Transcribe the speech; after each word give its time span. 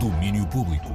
Domínio 0.00 0.46
Público. 0.48 0.88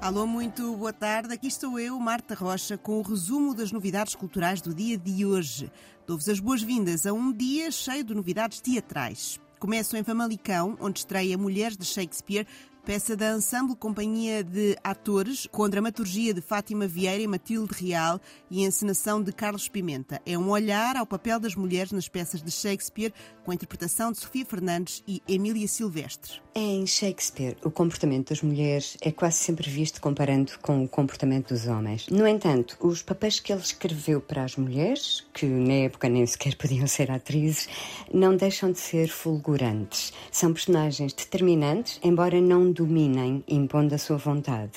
Alô, 0.00 0.26
muito 0.26 0.76
boa 0.76 0.92
tarde. 0.92 1.34
Aqui 1.34 1.46
estou 1.46 1.78
eu, 1.78 1.98
Marta 1.98 2.34
Rocha, 2.34 2.78
com 2.78 2.98
o 2.98 3.02
resumo 3.02 3.54
das 3.54 3.70
novidades 3.70 4.14
culturais 4.14 4.60
do 4.60 4.74
dia 4.74 4.96
de 4.96 5.24
hoje. 5.24 5.70
Dou-vos 6.06 6.28
as 6.28 6.40
boas-vindas 6.40 7.06
a 7.06 7.12
um 7.12 7.32
dia 7.32 7.70
cheio 7.70 8.02
de 8.02 8.14
novidades 8.14 8.60
teatrais. 8.60 9.38
Começo 9.58 9.96
em 9.96 10.02
Famalicão, 10.02 10.76
onde 10.80 11.00
estreia 11.00 11.36
Mulheres 11.36 11.76
de 11.76 11.84
Shakespeare, 11.84 12.46
peça 12.84 13.14
da 13.14 13.36
Ensemble 13.36 13.76
Companhia 13.76 14.42
de 14.42 14.76
Atores, 14.82 15.46
com 15.50 15.68
dramaturgia 15.68 16.32
de 16.32 16.40
Fátima 16.40 16.86
Vieira 16.86 17.22
e 17.22 17.26
Matilde 17.26 17.74
Real 17.74 18.20
e 18.50 18.64
encenação 18.64 19.22
de 19.22 19.32
Carlos 19.32 19.68
Pimenta. 19.68 20.20
É 20.24 20.36
um 20.38 20.48
olhar 20.48 20.96
ao 20.96 21.06
papel 21.06 21.38
das 21.38 21.54
mulheres 21.54 21.92
nas 21.92 22.08
peças 22.08 22.42
de 22.42 22.50
Shakespeare, 22.50 23.12
com 23.44 23.50
a 23.50 23.54
interpretação 23.54 24.12
de 24.12 24.18
Sofia 24.18 24.44
Fernandes 24.44 25.02
e 25.06 25.22
Emília 25.28 25.68
Silvestre. 25.68 26.40
Em 26.54 26.86
Shakespeare, 26.86 27.56
o 27.64 27.70
comportamento 27.70 28.30
das 28.30 28.42
mulheres 28.42 28.96
é 29.00 29.12
quase 29.12 29.38
sempre 29.38 29.70
visto 29.70 30.00
comparando 30.00 30.52
com 30.60 30.82
o 30.82 30.88
comportamento 30.88 31.54
dos 31.54 31.66
homens. 31.66 32.08
No 32.08 32.26
entanto, 32.26 32.76
os 32.80 33.02
papéis 33.02 33.38
que 33.38 33.52
ele 33.52 33.60
escreveu 33.60 34.20
para 34.20 34.42
as 34.44 34.56
mulheres, 34.56 35.24
que 35.32 35.46
na 35.46 35.74
época 35.84 36.08
nem 36.08 36.26
sequer 36.26 36.56
podiam 36.56 36.86
ser 36.86 37.10
atrizes, 37.10 37.68
não 38.12 38.36
deixam 38.36 38.72
de 38.72 38.78
ser 38.78 39.08
fulgurantes. 39.08 40.12
São 40.32 40.52
personagens 40.52 41.12
determinantes, 41.12 42.00
embora 42.02 42.40
não 42.40 42.69
dominem, 42.72 43.42
impondo 43.48 43.94
a 43.94 43.98
sua 43.98 44.16
vontade. 44.16 44.72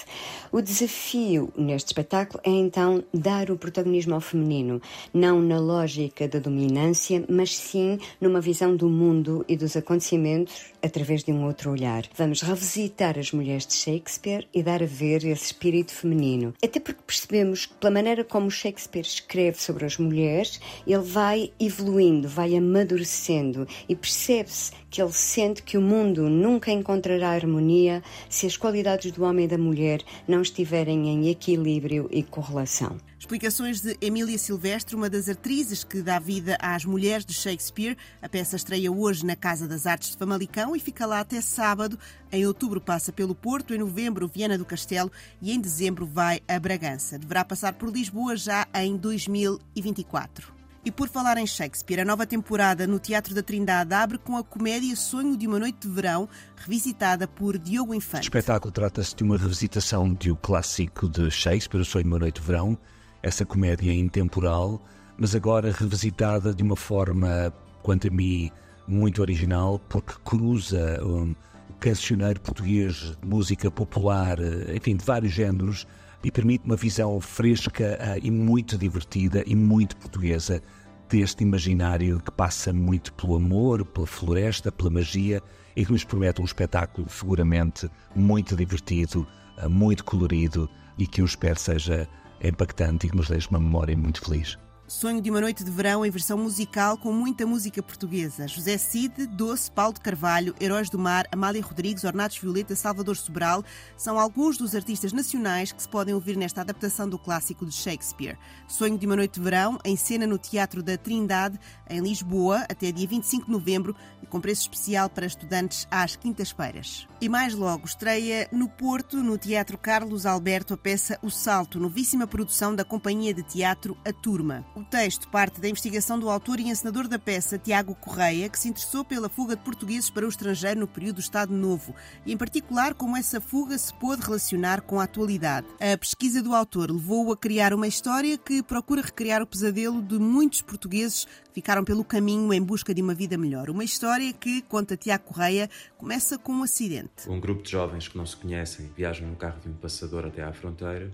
O 0.51 0.61
desafio 0.61 1.51
neste 1.57 1.87
espetáculo 1.87 2.39
é 2.43 2.49
então 2.49 3.03
dar 3.13 3.49
o 3.51 3.57
protagonismo 3.57 4.13
ao 4.13 4.21
feminino, 4.21 4.81
não 5.13 5.41
na 5.41 5.59
lógica 5.59 6.27
da 6.27 6.39
dominância, 6.39 7.23
mas 7.29 7.57
sim 7.57 7.99
numa 8.21 8.39
visão 8.39 8.75
do 8.75 8.89
mundo 8.89 9.43
e 9.47 9.57
dos 9.57 9.75
acontecimentos 9.75 10.73
através 10.81 11.23
de 11.23 11.31
um 11.31 11.45
outro 11.45 11.71
olhar. 11.71 12.03
Vamos 12.15 12.41
revisitar 12.41 13.17
as 13.17 13.31
mulheres 13.31 13.65
de 13.65 13.73
Shakespeare 13.73 14.47
e 14.53 14.61
dar 14.61 14.83
a 14.83 14.85
ver 14.85 15.25
esse 15.25 15.45
espírito 15.45 15.91
feminino. 15.93 16.53
Até 16.63 16.79
porque 16.79 17.01
percebemos 17.05 17.65
que, 17.65 17.73
pela 17.75 17.91
maneira 17.91 18.23
como 18.23 18.51
Shakespeare 18.51 19.05
escreve 19.05 19.59
sobre 19.59 19.85
as 19.85 19.97
mulheres, 19.97 20.59
ele 20.85 21.03
vai 21.03 21.51
evoluindo, 21.59 22.27
vai 22.27 22.55
amadurecendo 22.55 23.67
e 23.87 23.95
percebe-se 23.95 24.71
que 24.89 25.01
ele 25.01 25.11
sente 25.11 25.63
que 25.63 25.77
o 25.77 25.81
mundo 25.81 26.29
nunca 26.29 26.71
encontrará 26.71 27.29
harmonia 27.29 27.82
se 28.29 28.45
as 28.45 28.57
qualidades 28.57 29.11
do 29.11 29.23
homem 29.23 29.45
e 29.45 29.47
da 29.47 29.57
mulher 29.57 30.01
não 30.27 30.41
estiverem 30.41 31.09
em 31.09 31.29
equilíbrio 31.29 32.07
e 32.11 32.23
correlação. 32.23 32.97
Explicações 33.23 33.79
de 33.79 33.97
Emília 34.01 34.37
Silvestre, 34.37 34.95
uma 34.95 35.09
das 35.09 35.29
atrizes 35.29 35.83
que 35.83 36.01
dá 36.01 36.19
vida 36.19 36.57
às 36.59 36.83
mulheres 36.83 37.25
de 37.25 37.33
Shakespeare. 37.33 37.97
A 38.21 38.27
peça 38.27 38.57
estreia 38.57 38.91
hoje 38.91 39.25
na 39.25 39.35
Casa 39.35 39.65
das 39.65 39.87
Artes 39.87 40.11
de 40.11 40.17
Famalicão 40.17 40.75
e 40.75 40.79
fica 40.79 41.05
lá 41.05 41.21
até 41.21 41.39
sábado. 41.39 41.97
Em 42.31 42.45
outubro 42.45 42.81
passa 42.81 43.13
pelo 43.13 43.33
Porto, 43.33 43.73
em 43.73 43.77
novembro 43.77 44.27
Viana 44.27 44.57
do 44.57 44.65
Castelo 44.65 45.11
e 45.41 45.53
em 45.53 45.59
dezembro 45.59 46.05
vai 46.05 46.41
a 46.47 46.59
Bragança. 46.59 47.17
Deverá 47.17 47.45
passar 47.45 47.73
por 47.73 47.89
Lisboa 47.89 48.35
já 48.35 48.67
em 48.75 48.97
2024. 48.97 50.52
E 50.85 50.91
por 50.91 51.07
falar 51.07 51.37
em 51.37 51.47
Shakespeare, 51.47 52.01
a 52.01 52.05
nova 52.05 52.27
temporada 52.27 52.85
no 52.85 52.99
Teatro 52.99 53.33
da 53.33 53.41
Trindade 53.41 53.93
abre 53.93 54.17
com 54.17 54.35
a 54.35 54.43
comédia 54.43 54.93
Sonho 54.97 55.37
de 55.37 55.47
uma 55.47 55.57
Noite 55.57 55.87
de 55.87 55.87
Verão, 55.87 56.27
revisitada 56.57 57.25
por 57.25 57.57
Diogo 57.57 57.93
Infante. 57.93 58.23
O 58.23 58.29
espetáculo 58.29 58.69
trata-se 58.69 59.15
de 59.15 59.23
uma 59.23 59.37
revisitação 59.37 60.13
de 60.13 60.29
um 60.29 60.35
clássico 60.35 61.07
de 61.07 61.31
Shakespeare, 61.31 61.79
O 61.79 61.85
Sonho 61.85 62.03
de 62.03 62.09
uma 62.09 62.19
Noite 62.19 62.41
de 62.41 62.45
Verão, 62.45 62.77
essa 63.21 63.45
comédia 63.45 63.93
intemporal, 63.93 64.81
mas 65.17 65.33
agora 65.33 65.71
revisitada 65.71 66.53
de 66.53 66.61
uma 66.61 66.75
forma, 66.75 67.53
quanto 67.81 68.09
a 68.09 68.11
mim, 68.11 68.51
muito 68.85 69.21
original, 69.21 69.79
porque 69.87 70.15
cruza 70.25 71.01
um, 71.01 71.33
o 71.69 71.73
cancioneiro 71.79 72.41
português 72.41 73.15
de 73.21 73.25
música 73.25 73.71
popular, 73.71 74.37
enfim, 74.75 74.97
de 74.97 75.05
vários 75.05 75.31
géneros, 75.31 75.87
e 76.23 76.31
permite 76.31 76.65
uma 76.65 76.75
visão 76.75 77.19
fresca 77.19 77.99
uh, 77.99 78.19
e 78.21 78.31
muito 78.31 78.77
divertida 78.77 79.43
e 79.45 79.55
muito 79.55 79.97
portuguesa 79.97 80.61
deste 81.09 81.43
imaginário 81.43 82.19
que 82.19 82.31
passa 82.31 82.71
muito 82.71 83.13
pelo 83.13 83.35
amor, 83.35 83.85
pela 83.85 84.07
floresta, 84.07 84.71
pela 84.71 84.89
magia 84.89 85.41
e 85.75 85.85
que 85.85 85.91
nos 85.91 86.03
promete 86.03 86.41
um 86.41 86.45
espetáculo 86.45 87.07
seguramente 87.09 87.89
muito 88.15 88.55
divertido, 88.55 89.27
uh, 89.63 89.69
muito 89.69 90.03
colorido 90.03 90.69
e 90.97 91.05
que 91.05 91.21
eu 91.21 91.25
espero 91.25 91.59
seja 91.59 92.07
impactante 92.41 93.07
e 93.07 93.09
que 93.09 93.15
nos 93.15 93.29
deixe 93.29 93.49
uma 93.49 93.59
memória 93.59 93.95
muito 93.95 94.21
feliz. 94.21 94.57
Sonho 94.93 95.19
de 95.19 95.31
uma 95.31 95.41
noite 95.41 95.63
de 95.63 95.71
verão 95.71 96.05
em 96.05 96.11
versão 96.11 96.37
musical 96.37 96.99
com 96.99 97.11
muita 97.11 97.47
música 97.47 97.81
portuguesa. 97.81 98.47
José 98.47 98.77
Cid, 98.77 99.25
Doce, 99.25 99.69
Paulo 99.69 99.95
de 99.95 99.99
Carvalho, 99.99 100.53
Heróis 100.61 100.87
do 100.87 100.99
Mar, 100.99 101.27
Amália 101.31 101.63
Rodrigues, 101.63 102.03
Ornatos 102.03 102.37
Violeta, 102.37 102.75
Salvador 102.75 103.17
Sobral 103.17 103.63
são 103.97 104.19
alguns 104.19 104.55
dos 104.55 104.75
artistas 104.75 105.11
nacionais 105.11 105.71
que 105.71 105.81
se 105.81 105.89
podem 105.89 106.13
ouvir 106.13 106.37
nesta 106.37 106.61
adaptação 106.61 107.09
do 107.09 107.17
clássico 107.17 107.65
de 107.65 107.73
Shakespeare. 107.73 108.37
Sonho 108.67 108.95
de 108.95 109.07
uma 109.07 109.15
noite 109.15 109.39
de 109.39 109.41
verão 109.41 109.79
em 109.83 109.97
cena 109.97 110.27
no 110.27 110.37
Teatro 110.37 110.83
da 110.83 110.95
Trindade, 110.95 111.59
em 111.89 111.99
Lisboa, 111.99 112.59
até 112.69 112.91
dia 112.91 113.07
25 113.07 113.47
de 113.47 113.51
novembro 113.51 113.95
e 114.21 114.27
com 114.27 114.39
preço 114.39 114.61
especial 114.61 115.09
para 115.09 115.25
estudantes 115.25 115.87
às 115.89 116.15
quintas-feiras. 116.15 117.07
E 117.19 117.27
mais 117.27 117.55
logo, 117.55 117.85
estreia 117.85 118.47
no 118.51 118.69
Porto, 118.69 119.23
no 119.23 119.39
Teatro 119.39 119.77
Carlos 119.77 120.27
Alberto, 120.27 120.75
a 120.75 120.77
peça 120.77 121.17
O 121.23 121.31
Salto, 121.31 121.79
novíssima 121.79 122.27
produção 122.27 122.75
da 122.75 122.85
Companhia 122.85 123.33
de 123.33 123.41
Teatro 123.41 123.97
A 124.05 124.13
Turma. 124.13 124.63
O 124.83 124.85
texto 124.85 125.29
parte 125.29 125.61
da 125.61 125.69
investigação 125.69 126.19
do 126.19 126.29
autor 126.29 126.59
e 126.59 126.63
encenador 126.63 127.07
da 127.07 127.17
peça, 127.17 127.57
Tiago 127.57 127.95
Correia, 127.95 128.49
que 128.49 128.59
se 128.59 128.67
interessou 128.67 129.05
pela 129.05 129.29
fuga 129.29 129.55
de 129.55 129.63
portugueses 129.63 130.09
para 130.09 130.25
o 130.25 130.29
estrangeiro 130.29 130.81
no 130.81 130.87
período 130.89 131.15
do 131.15 131.21
Estado 131.21 131.53
Novo 131.53 131.95
e, 132.25 132.33
em 132.33 132.37
particular, 132.37 132.93
como 132.93 133.15
essa 133.15 133.39
fuga 133.39 133.77
se 133.77 133.93
pôde 133.93 134.21
relacionar 134.21 134.81
com 134.81 134.99
a 134.99 135.05
atualidade. 135.05 135.67
A 135.79 135.97
pesquisa 135.97 136.43
do 136.43 136.53
autor 136.53 136.91
levou-o 136.91 137.31
a 137.31 137.37
criar 137.37 137.73
uma 137.73 137.87
história 137.87 138.37
que 138.37 138.61
procura 138.61 139.01
recriar 139.01 139.41
o 139.41 139.47
pesadelo 139.47 140.01
de 140.01 140.19
muitos 140.19 140.61
portugueses 140.61 141.23
que 141.23 141.53
ficaram 141.53 141.85
pelo 141.85 142.03
caminho 142.03 142.53
em 142.53 142.61
busca 142.61 142.93
de 142.93 143.01
uma 143.01 143.15
vida 143.15 143.37
melhor. 143.37 143.69
Uma 143.69 143.85
história 143.85 144.33
que, 144.33 144.63
conta 144.63 144.97
Tiago 144.97 145.23
Correia, 145.23 145.69
começa 145.97 146.37
com 146.37 146.51
um 146.51 146.63
acidente. 146.63 147.29
Um 147.29 147.39
grupo 147.39 147.63
de 147.63 147.71
jovens 147.71 148.09
que 148.09 148.17
não 148.17 148.25
se 148.25 148.35
conhecem 148.35 148.91
viajam 148.97 149.29
no 149.29 149.37
carro 149.37 149.61
de 149.61 149.69
um 149.69 149.73
passador 149.75 150.25
até 150.25 150.43
à 150.43 150.51
fronteira, 150.51 151.09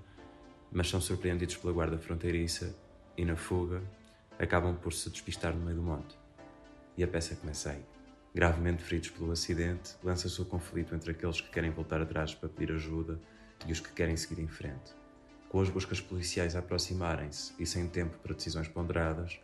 mas 0.72 0.90
são 0.90 1.00
surpreendidos 1.00 1.56
pela 1.58 1.72
guarda 1.72 2.00
fronteiriça 2.00 2.76
e 3.20 3.26
na 3.26 3.36
fuga 3.36 3.84
acabam 4.40 4.74
por 4.78 4.94
se 4.94 5.10
despistar 5.10 5.54
no 5.54 5.60
meio 5.60 5.76
do 5.76 5.84
monte. 5.84 6.18
E 6.96 7.04
a 7.04 7.08
peça 7.08 7.36
começa 7.36 7.72
aí. 7.72 7.84
Gravemente 8.34 8.82
feridos 8.82 9.10
pelo 9.10 9.34
acidente, 9.34 9.96
lança-se 10.02 10.42
o 10.42 10.46
conflito 10.46 10.96
entre 10.96 11.12
aqueles 11.12 11.42
que 11.42 11.50
querem 11.50 11.70
voltar 11.70 12.02
atrás 12.02 12.34
para 12.34 12.48
pedir 12.48 12.72
ajuda 12.72 13.20
e 13.68 13.74
os 13.74 13.82
que 13.82 13.92
querem 13.92 14.16
seguir 14.16 14.42
em 14.42 14.48
frente. 14.48 14.96
Com 15.50 15.60
as 15.60 15.70
buscas 15.70 16.00
policiais 16.00 16.56
a 16.56 16.60
aproximarem-se 16.60 17.52
e 17.60 17.66
sem 17.66 17.90
tempo 17.90 18.18
para 18.20 18.34
decisões 18.34 18.70
ponderadas, 18.70 19.38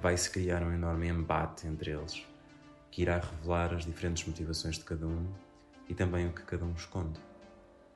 vai-se 0.00 0.30
criar 0.30 0.62
um 0.62 0.72
enorme 0.72 1.08
embate 1.08 1.66
entre 1.66 1.90
eles, 1.90 2.24
que 2.90 3.02
irá 3.02 3.18
revelar 3.18 3.74
as 3.74 3.84
diferentes 3.84 4.26
motivações 4.26 4.78
de 4.78 4.84
cada 4.84 5.06
um 5.06 5.30
e 5.86 5.94
também 5.94 6.26
o 6.28 6.32
que 6.32 6.44
cada 6.44 6.64
um 6.64 6.72
esconde 6.72 7.20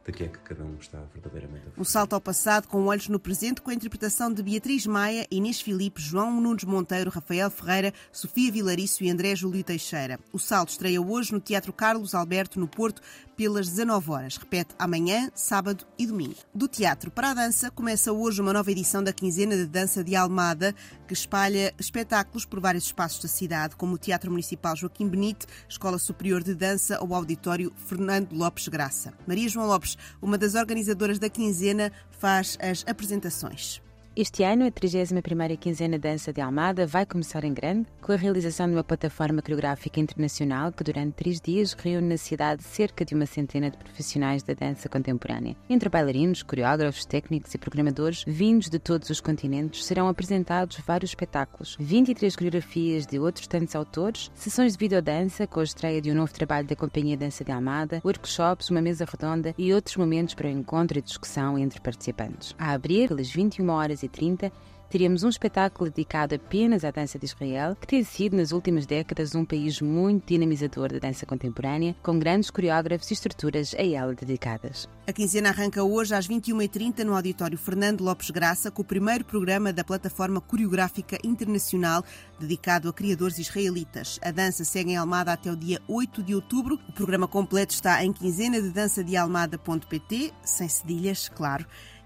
de 0.05 0.13
que 0.13 0.25
é 0.25 0.29
que 0.29 0.39
cada 0.39 0.65
um 0.65 0.77
está 0.81 0.99
verdadeiramente 1.13 1.65
a 1.77 1.81
Um 1.81 1.85
salto 1.85 2.15
ao 2.15 2.21
passado 2.21 2.67
com 2.67 2.87
olhos 2.87 3.09
no 3.09 3.21
presente, 3.21 3.63
com 3.63 3.71
a 3.71 3.75
interpretação 3.75 4.33
de 4.33 4.43
Beatriz 4.43 4.87
Maia, 4.87 5.27
Inês 5.31 5.61
Filipe, 5.61 6.01
João 6.01 6.41
Nunes 6.41 6.65
Monteiro, 6.65 7.11
Rafael 7.11 7.51
Ferreira, 7.51 7.93
Sofia 8.11 8.51
Vilarício 8.51 9.05
e 9.05 9.11
André 9.11 9.37
Júlio 9.37 9.63
Teixeira. 9.63 10.19
O 10.33 10.39
salto 10.39 10.71
estreia 10.71 11.01
hoje 11.01 11.33
no 11.33 11.41
Teatro 11.41 11.73
Carlos 11.73 12.15
Alberto, 12.15 12.59
no 12.59 12.67
Porto, 12.67 13.01
pelas 13.37 13.69
19 13.69 14.11
horas. 14.11 14.37
Repete 14.37 14.75
amanhã, 14.79 15.31
sábado 15.35 15.85
e 15.99 16.07
domingo. 16.07 16.37
Do 16.55 16.69
teatro 16.69 17.11
para 17.11 17.31
a 17.31 17.35
dança, 17.35 17.71
começa 17.71 18.13
hoje 18.13 18.41
uma 18.41 18.53
nova 18.53 18.71
edição 18.71 19.03
da 19.03 19.13
quinzena 19.13 19.57
de 19.57 19.67
dança 19.67 20.05
de 20.05 20.15
Almada, 20.15 20.75
que 21.07 21.13
espalha 21.13 21.75
espetáculos 21.79 22.45
por 22.45 22.61
vários 22.61 22.85
espaços 22.85 23.23
da 23.23 23.29
cidade, 23.29 23.77
como 23.77 23.95
o 23.95 23.99
Teatro 23.99 24.31
Municipal 24.31 24.77
Joaquim 24.77 25.09
Benite, 25.09 25.47
Escola 25.69 25.99
Superior 25.99 26.43
de 26.43 26.55
Dança 26.55 26.99
ou 27.03 27.15
Auditório 27.15 27.73
Fernando 27.75 28.33
Lopes 28.33 28.69
Graça. 28.69 29.13
Maria 29.27 29.49
João 29.49 29.67
Lopes, 29.67 29.92
uma 30.21 30.39
das 30.39 30.55
organizadoras 30.55 31.19
da 31.19 31.29
quinzena, 31.29 31.93
faz 32.11 32.59
as 32.61 32.85
apresentações. 32.87 33.81
Este 34.15 34.43
ano, 34.45 34.67
a 34.67 34.71
31ª 34.71 35.57
Quinzena 35.57 35.99
Dança 35.99 36.35
de 36.35 36.41
Almada 36.43 36.87
vai 36.87 37.07
começar 37.07 37.45
em 37.45 37.55
grande, 37.55 37.87
com 38.03 38.13
a 38.13 38.17
realização 38.17 38.67
de 38.67 38.75
uma 38.75 38.85
plataforma 38.85 39.41
coreográfica 39.41 39.99
internacional 39.99 40.71
que 40.71 40.85
durante 40.85 41.15
três 41.15 41.41
dias 41.41 41.73
reúne 41.73 42.09
na 42.09 42.17
cidade 42.19 42.63
cerca 42.63 43.07
de 43.07 43.15
uma 43.15 43.25
centena 43.25 43.71
de 43.71 43.79
profissionais 43.79 44.43
da 44.43 44.53
dança 44.53 44.87
contemporânea. 44.87 45.57
Entre 45.67 45.89
bailarinos, 45.89 46.43
coreógrafos, 46.43 47.07
técnicos 47.07 47.55
e 47.55 47.59
programadores 47.59 48.23
vindos 48.27 48.69
de 48.69 48.79
todos 48.79 49.09
os 49.09 49.19
continentes, 49.19 49.83
serão 49.83 50.07
apresentados 50.07 50.77
vários 50.87 51.13
espetáculos, 51.13 51.75
23 51.81 52.37
coreografias 52.37 53.07
de 53.07 53.19
outros 53.19 53.47
tantos 53.47 53.75
autores, 53.75 54.31
sessões 54.35 54.75
de 54.75 54.79
videodança 54.79 55.47
com 55.47 55.61
a 55.61 55.65
estreia 55.65 56.03
de 56.03 56.11
um 56.11 56.15
novo 56.15 56.35
trabalho 56.35 56.69
da 56.69 56.77
Companhia 56.77 57.17
Dança 57.17 57.43
de 57.43 57.51
Almada, 57.51 58.03
workshops, 58.05 58.69
uma 58.69 58.83
mesa 58.83 59.07
redonda 59.11 59.55
e 59.57 59.73
outros 59.73 59.97
momentos 59.97 60.35
para 60.35 60.49
o 60.49 60.51
encontro 60.51 60.99
e 60.99 61.03
discussão 61.03 61.59
entre 61.59 61.81
participantes. 61.81 62.55
A 62.59 62.73
abrir, 62.73 63.09
pelas 63.09 63.31
21 63.31 63.67
horas 63.71 64.02
1930, 64.03 64.53
teríamos 64.93 65.23
um 65.23 65.31
espetáculo 65.31 65.89
dedicado 65.89 66.35
apenas 66.35 66.85
à 66.85 66.91
dança 66.91 67.19
de 67.19 67.25
Israel, 67.25 67.75
que 67.75 67.87
tem 67.87 68.05
sido 68.05 68.37
nas 68.37 68.53
últimas 68.53 68.85
décadas 68.85 69.35
um 69.35 69.43
país 69.43 69.81
muito 69.81 70.27
dinamizador 70.27 70.93
da 70.93 70.99
dança 70.99 71.25
contemporânea, 71.25 71.97
com 72.03 72.19
grandes 72.19 72.51
coreógrafos 72.51 73.11
e 73.11 73.15
estruturas 73.15 73.75
a 73.75 73.83
ela 73.83 74.15
dedicadas. 74.15 74.87
A 75.07 75.13
quinzena 75.13 75.49
arranca 75.49 75.83
hoje 75.83 76.15
às 76.15 76.29
21h30 76.29 77.05
no 77.05 77.17
Auditório 77.17 77.57
Fernando 77.57 78.03
Lopes 78.03 78.29
Graça 78.29 78.71
com 78.71 78.83
o 78.83 78.85
primeiro 78.85 79.25
programa 79.25 79.73
da 79.73 79.83
plataforma 79.83 80.43
coreográfica 80.43 81.19
internacional 81.25 82.05
dedicado 82.39 82.91
a 82.91 82.93
criadores 82.93 83.39
israelitas. 83.39 84.21
A 84.23 84.31
dança 84.31 84.63
segue 84.63 84.93
em 84.93 84.97
Almada 84.97 85.33
até 85.33 85.51
o 85.51 85.57
dia 85.57 85.81
8 85.89 86.23
de 86.23 86.35
outubro. 86.35 86.79
O 86.87 86.93
programa 86.93 87.27
completo 87.27 87.73
está 87.73 88.05
em 88.05 88.13
quinzena 88.13 88.61
de 88.61 88.69
dança 88.69 89.03
de 89.03 89.17
almada.pt, 89.17 90.35
sem 90.45 90.69
cedilhas, 90.69 91.31
claro. 91.31 91.65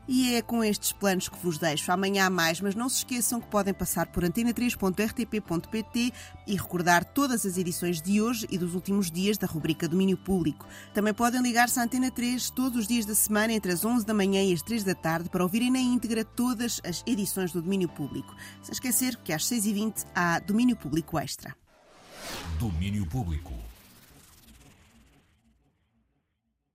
E 0.09 0.35
é 0.35 0.43
com 0.43 0.63
estes 0.63 0.93
planos 0.93 1.29
que 1.29 1.39
vos 1.39 1.59
deixo. 1.59 1.91
Amanhã 1.91 2.27
há 2.27 2.31
mais, 2.31 2.61
mas 2.61 2.75
não 2.75 2.89
se 2.89 2.99
esqueçam 2.99 3.41
que 3.41 3.49
podem 3.49 3.75
passar 3.75 4.07
por 4.07 4.23
antena3.rtp.pt 4.23 6.13
e 6.47 6.55
recordar 6.55 7.05
todas 7.05 7.45
as 7.45 7.59
edições 7.59 8.01
de 8.01 8.21
hoje 8.23 8.47
e 8.51 8.57
dos 8.57 8.75
últimos 8.75 9.11
dias 9.11 9.37
da 9.37 9.47
rubrica 9.47 9.89
Domínio 9.89 10.17
Público. 10.17 10.67
Também 10.95 11.13
podem 11.13 11.43
ligar-se 11.43 11.81
à 11.81 11.83
Antena 11.83 12.11
3 12.11 12.51
todos 12.51 12.79
os 12.79 12.87
dias 12.87 13.05
da 13.05 13.15
semana 13.15 13.53
entre 13.53 13.73
as 13.73 13.85
11 13.85 14.07
da 14.07 14.15
manhã 14.15 14.43
e 14.43 14.53
as 14.53 14.63
3 14.63 14.85
da 14.85 14.95
tarde 14.95 15.29
para 15.29 15.43
ouvirem 15.43 15.71
na 15.71 15.81
íntegra 15.81 16.25
todas 16.25 16.81
as 16.85 17.03
edições 17.07 17.51
do 17.51 17.61
Domínio 17.61 17.89
Público. 17.89 18.35
Sem 18.63 18.73
esquecer 18.73 19.17
que 19.17 19.33
às 19.33 19.45
6h20 19.45 20.07
há 20.15 20.39
Domínio 20.39 20.77
Público 20.77 21.19
Extra. 21.19 21.57
Domínio 22.59 23.07
Público. 23.07 23.53